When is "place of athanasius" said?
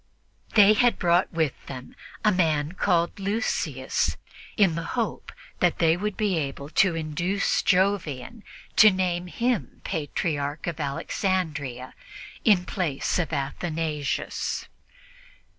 12.65-14.67